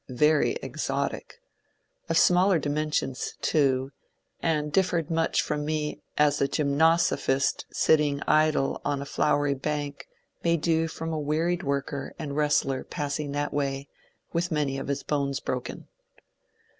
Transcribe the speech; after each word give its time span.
Very 0.09 0.53
exotic; 0.63 1.43
of 2.09 2.17
smaller 2.17 2.59
dimen 2.59 2.91
sions, 2.91 3.35
too, 3.39 3.91
and 4.41 4.71
differed 4.73 5.11
much 5.11 5.43
from 5.43 5.63
me 5.63 6.01
as 6.17 6.41
a 6.41 6.47
gymnosophist 6.47 7.65
sit 7.71 7.97
ting 7.97 8.19
idle 8.27 8.81
on 8.83 9.03
a 9.03 9.05
flowery 9.05 9.53
bank 9.53 10.07
may 10.43 10.57
do 10.57 10.87
from 10.87 11.13
a 11.13 11.19
wearied 11.19 11.61
worker 11.61 12.15
and 12.17 12.35
wrestler 12.35 12.83
passing 12.83 13.31
that 13.33 13.53
way 13.53 13.87
with 14.33 14.51
many 14.51 14.79
of 14.79 14.87
his 14.87 15.03
bones 15.03 15.39
broken. 15.39 15.87